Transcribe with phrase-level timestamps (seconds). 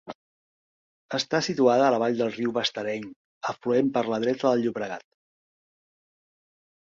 [1.17, 3.05] Està situada a la vall del riu Bastareny,
[3.53, 5.07] afluent per la dreta del Llobregat.